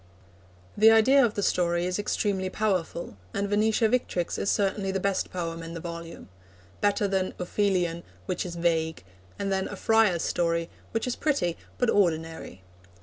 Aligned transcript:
The 0.75 0.89
idea 0.89 1.23
of 1.23 1.35
the 1.35 1.43
story 1.43 1.85
is 1.85 1.99
extremely 1.99 2.49
powerful, 2.49 3.17
and 3.35 3.47
Venetia 3.47 3.87
Victrix 3.87 4.39
is 4.39 4.49
certainly 4.49 4.91
the 4.91 4.99
best 4.99 5.29
poem 5.31 5.61
in 5.61 5.75
the 5.75 5.79
volume 5.79 6.27
better 6.81 7.07
than 7.07 7.35
Ophelion, 7.39 8.01
which 8.25 8.43
is 8.43 8.55
vague, 8.55 9.03
and 9.37 9.51
than 9.53 9.67
A 9.67 9.75
Friar's 9.75 10.23
Story, 10.23 10.71
which 10.89 11.05
is 11.05 11.15
pretty 11.15 11.55
but 11.77 11.91
ordinary. 11.91 12.63